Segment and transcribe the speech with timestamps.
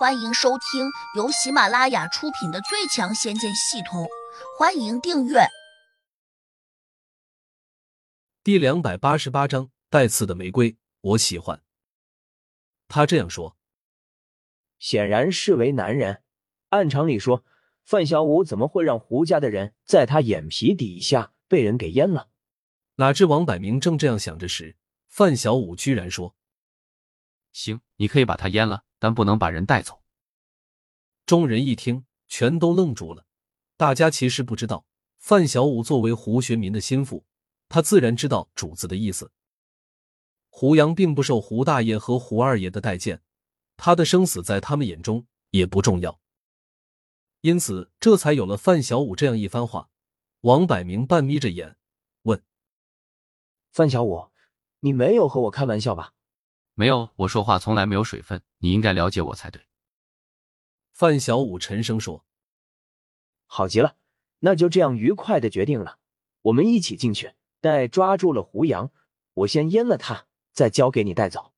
[0.00, 4.04] 欢迎收听由喜马拉雅出品的《最强仙剑系统》，
[4.58, 5.40] 欢迎订阅。
[8.42, 11.62] 第两百八十八章带刺的玫瑰，我喜欢。
[12.88, 13.58] 他这样说，
[14.78, 16.22] 显然是为男人。
[16.70, 17.44] 按常理说，
[17.84, 22.30] 范小五怎么会让胡家的人在他眼皮底下被人给阉了？
[22.94, 24.78] 哪知王百明正这样想着时，
[25.08, 26.34] 范小五居然说
[27.52, 30.00] ：“行，你可以把他阉了。”但不能把人带走。
[31.26, 33.26] 众人一听，全都愣住了。
[33.76, 34.84] 大家其实不知道，
[35.18, 37.24] 范小五作为胡学民的心腹，
[37.68, 39.32] 他自然知道主子的意思。
[40.48, 43.22] 胡杨并不受胡大爷和胡二爷的待见，
[43.76, 46.20] 他的生死在他们眼中也不重要。
[47.40, 49.88] 因此，这才有了范小五这样一番话。
[50.42, 51.76] 王百明半眯着眼
[52.22, 52.42] 问
[53.72, 54.30] ：“范小五，
[54.80, 56.12] 你没有和我开玩笑吧？”
[56.80, 59.60] 没有，我说话从来没有水分，你应该了解我才对。
[60.92, 62.24] 范小五沉声说
[63.44, 63.96] ：“好极了，
[64.38, 65.98] 那就这样愉快的决定了。
[66.40, 68.90] 我们一起进去，待抓住了胡杨，
[69.34, 71.52] 我先阉了他，再交给你带走。”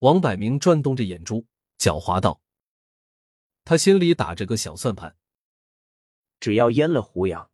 [0.00, 1.44] 王百明转动着眼珠，
[1.78, 2.40] 狡猾道
[3.66, 5.14] ：“他心里打着个小算盘，
[6.40, 7.50] 只要阉了胡杨，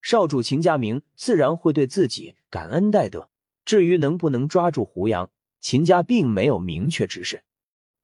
[0.00, 3.30] 少主秦家明自然会对自己感恩戴德。
[3.64, 5.28] 至于能不能抓住胡杨，”
[5.60, 7.44] 秦家并没有明确指示，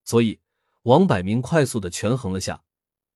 [0.04, 0.40] 所以
[0.82, 2.64] 王百明快速的权衡了下，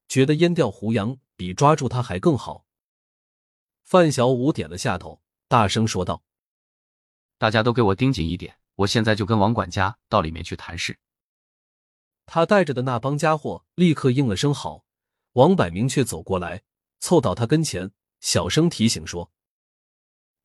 [0.09, 2.65] 觉得阉掉胡杨比抓住他还更好。
[3.83, 6.23] 范小五点了下头，大声说道
[7.39, 10.99] ：“大家都给我盯紧一点，我现在就跟王管家到里面去谈事。”
[12.27, 14.85] 他带着的那帮家伙立刻应了声好。
[15.35, 16.63] 王百明却走过来，
[16.99, 19.31] 凑到他跟前，小声提醒说：“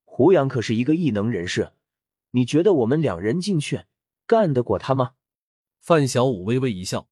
[0.03, 1.71] 胡杨可是一个异能人士，
[2.31, 3.85] 你觉得我们两人进去？”
[4.27, 5.15] 干得过他吗？
[5.79, 7.09] 范小五微微一笑：“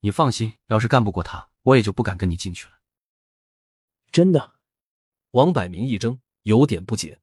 [0.00, 2.80] 你放心，要是干不过他，我也就不敢跟你进去了。”
[4.12, 4.54] 真的？
[5.30, 7.20] 王百明一怔，有点不解。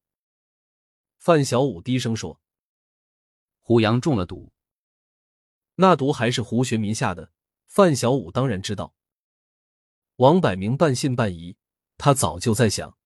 [1.17, 2.41] 范小五低声说
[3.61, 4.52] ：“胡杨中了毒，
[5.75, 7.31] 那毒还是胡学民下的。”
[7.67, 8.95] 范小五当然知道。
[10.15, 11.55] 王百明半信半疑，
[11.97, 12.97] 他早就在想：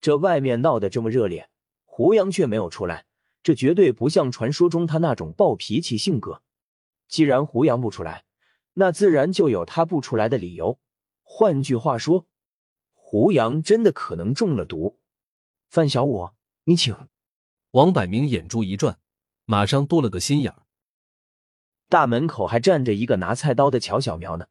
[0.00, 1.50] 这外面闹得这么热烈，
[1.96, 3.06] 胡杨却没有出来。
[3.44, 6.42] 这绝对不像传说中他那种暴脾气性格。
[7.06, 8.24] 既然胡杨不出来，
[8.72, 10.80] 那自然就有他不出来的理由。
[11.22, 12.26] 换句话说，
[12.94, 14.98] 胡杨真的可能中了毒。
[15.68, 16.30] 范小五，
[16.64, 16.96] 你请。
[17.70, 18.98] 王百明眼珠一转，
[19.44, 20.62] 马上多了个心眼儿。
[21.88, 24.48] 大门口还站着一个拿菜刀的乔小苗呢。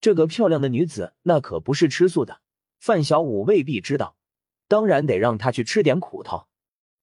[0.00, 2.40] 这个漂亮的女子，那可不是吃素的。
[2.78, 4.16] 范小五未必知道，
[4.68, 6.46] 当然得让她去吃点苦头。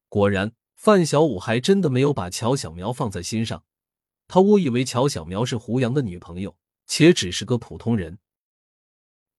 [0.10, 0.54] 果然。
[0.80, 3.64] 范小五还真的没有把乔小苗放在心上，
[4.28, 8.20] 他误以为乔小苗是胡杨的女朋友，且只是个普通人。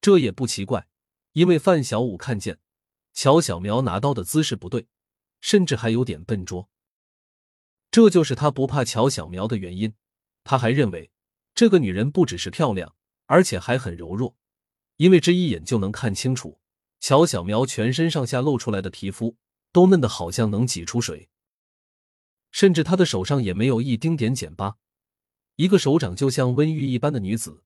[0.01, 0.89] 这也不奇怪，
[1.34, 2.59] 因为范小五看见
[3.15, 4.89] 乔小苗拿刀的姿势不对，
[5.41, 6.69] 甚至还有点笨拙。
[7.93, 9.95] 这就是他不怕乔小苗的原因。
[10.43, 11.12] 他还认为
[11.55, 12.97] 这个女人不只是漂亮，
[13.27, 14.37] 而且还很柔弱，
[14.97, 16.59] 因为这一眼就能看清楚
[16.99, 19.37] 乔小苗全身上下露出来的皮肤。
[19.73, 21.29] 都嫩的好像能挤出水，
[22.51, 24.79] 甚至他的手上也没有一丁点茧疤，
[25.56, 27.62] 一个手掌就像温玉一般的女子，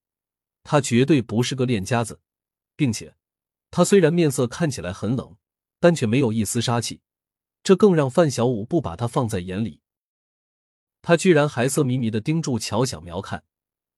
[0.63, 2.19] 她绝对不是个练家子，
[2.75, 3.15] 并且
[3.71, 5.37] 她虽然面色看起来很冷，
[5.79, 7.01] 但却没有一丝杀气，
[7.63, 9.81] 这更让范小五不把她放在眼里。
[11.01, 13.43] 他居然还色迷迷的盯住乔小苗看，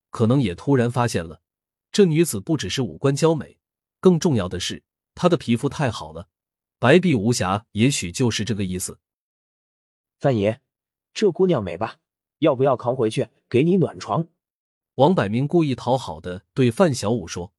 [0.09, 1.41] 可能也突然发现了，
[1.91, 3.59] 这女子不只是五官娇美，
[3.99, 4.83] 更重要的是
[5.13, 6.29] 她的皮肤太好了。
[6.77, 8.99] 白璧无瑕，也许就是这个意思。
[10.19, 10.59] 范爷，
[11.13, 11.97] 这姑娘美吧？
[12.39, 14.27] 要不要扛回去给你暖床？
[14.95, 17.53] 王百明故意讨好的对范小五说。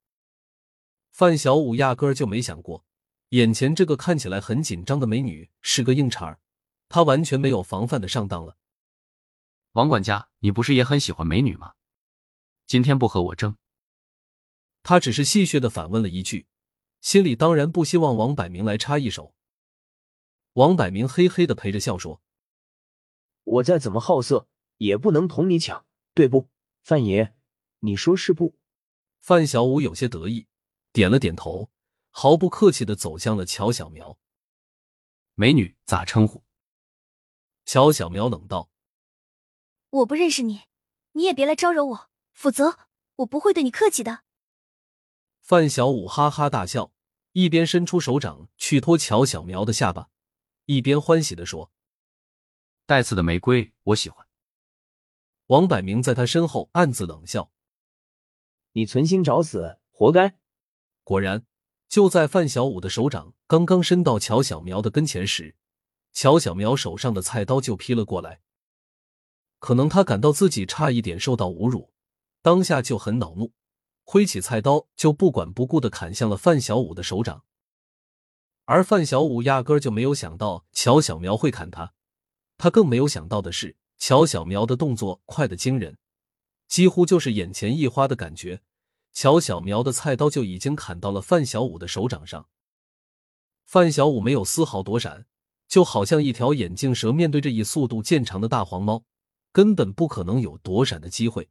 [1.11, 2.85] 范小五压根儿就没想过，
[3.31, 6.41] 眼前这个看起来很紧张的美女是个硬茬儿，
[6.89, 8.59] 他完全没有防范的上当了。
[9.73, 11.73] 王管家，你不是也很喜欢美女吗？
[12.67, 13.57] 今天不和我争。
[14.83, 16.47] 他只是戏谑的反问了一句。
[17.01, 19.35] 心里当然不希望王百明来插一手。
[20.55, 22.23] 王百明嘿嘿的陪着笑说
[23.45, 24.49] ：“我再怎么好色，
[24.79, 26.49] 也不能同你抢，对不，
[26.83, 27.35] 范爷？
[27.81, 28.57] 你说是不？”
[29.21, 30.47] 范小五有些得意，
[30.93, 31.71] 点了点头，
[32.11, 34.19] 毫不客气的走向了乔小苗。
[35.35, 36.43] 美女咋称呼？
[37.65, 38.71] 乔小苗冷道
[39.91, 40.63] ：“我不认识你，
[41.13, 42.79] 你也别来招惹我，否则
[43.17, 44.25] 我不会对你客气的。”
[45.47, 46.91] 范小五哈哈大笑。
[47.31, 50.09] 一边伸出手掌去托乔小苗的下巴，
[50.65, 51.71] 一边欢喜的说
[52.87, 54.27] ：“带刺的玫瑰，我喜欢。”
[55.49, 57.53] 王百明在他身后暗自冷笑
[58.73, 60.39] ：“你存心找死，活该！”
[61.05, 61.45] 果然，
[61.91, 65.55] 就在范小五的手掌刚刚伸到乔小苗的跟前时，
[66.15, 68.41] 乔小苗手上的菜刀就劈了过来。
[69.59, 71.93] 可能他感到自己差一点受到侮辱，
[72.41, 73.53] 当下就很恼怒，
[74.09, 77.43] 挥起菜刀就不管不顾的砍向了范小五的手掌。
[78.65, 81.93] 而范小五压根就没有想到乔小苗会砍他，
[82.57, 83.77] 他更没有想到的是。
[83.99, 85.97] 乔小苗的动作快得惊人，
[86.69, 88.61] 几乎就是眼前一花的感觉。
[89.13, 92.47] 乔小苗的菜刀就已经砍到了范小五的手掌上。
[93.65, 95.25] 范小五没有丝毫躲闪，
[95.67, 99.03] 就好像一条眼镜蛇面对着以速度见长的大黄猫，
[99.51, 101.49] 根本不可能有躲闪的机会。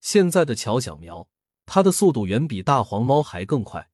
[0.00, 1.28] 现在的乔小苗，
[1.64, 3.90] 他的速度远比大黄猫还更快，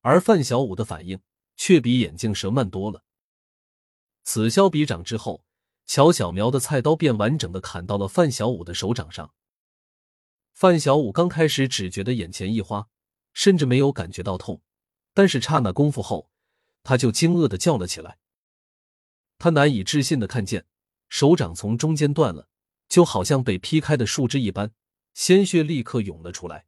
[0.00, 1.20] 而范小五的反应
[1.56, 3.04] 却比眼镜蛇慢多了。
[4.22, 5.44] 此消彼长之后。
[5.86, 9.34] 乔小苗的菜刀便完整的砍到了范小五的手掌上。
[10.54, 12.88] 范小五刚开始只觉得眼前一花，
[13.34, 14.62] 甚至没有感觉到痛，
[15.12, 16.30] 但是刹那功夫后，
[16.82, 18.16] 他就惊愕的叫了起来。
[19.36, 20.64] 他难以置信的看见
[21.10, 22.48] 手掌从中间断了，
[22.88, 24.72] 就好像被劈开的树枝一般，
[25.14, 26.66] 鲜血立刻涌了出来。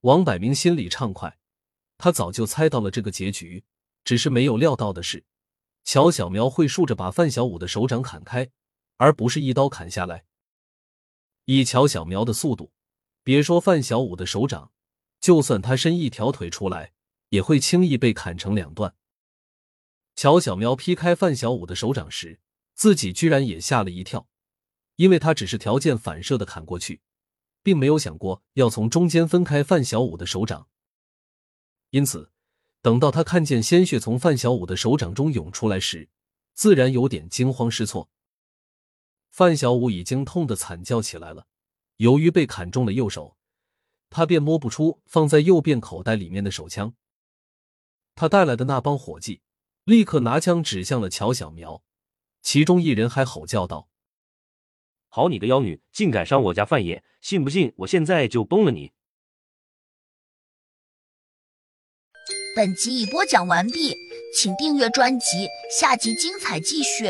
[0.00, 1.38] 王百明心里畅快，
[1.98, 3.64] 他早就猜到了这个结局，
[4.04, 5.24] 只是没有料到的是。
[5.84, 8.50] 乔小苗会竖着把范小五的手掌砍开，
[8.96, 10.24] 而不是一刀砍下来。
[11.44, 12.72] 以乔小苗的速度，
[13.22, 14.72] 别说范小五的手掌，
[15.20, 16.92] 就算他伸一条腿出来，
[17.28, 18.94] 也会轻易被砍成两段。
[20.16, 22.40] 乔小苗劈开范小五的手掌时，
[22.74, 24.28] 自己居然也吓了一跳，
[24.96, 27.00] 因为他只是条件反射的砍过去，
[27.66, 30.68] 并没有想过要从中间分开范小五的手掌，
[31.90, 32.30] 因此。
[32.80, 36.08] 等到他看见鲜血从范小五的手掌中涌出来时，
[36.54, 38.08] 自然有点惊慌失措。
[39.30, 41.48] 范小五已经痛得惨叫起来了。
[41.96, 43.36] 由于被砍中了右手，
[44.10, 46.94] 他便摸不出放在右边口袋里面的手枪。
[48.14, 49.40] 他带来的那帮伙计
[49.82, 51.82] 立刻拿枪指向了乔小苗，
[52.42, 53.88] 其中一人还吼叫道
[55.16, 57.02] ：“好你个妖女，竟敢伤我家范爷！
[57.22, 58.92] 信不信我现在就崩了你！”
[62.54, 63.96] 本集已播讲完毕，
[64.36, 67.06] 请订阅专辑，下集精彩继续。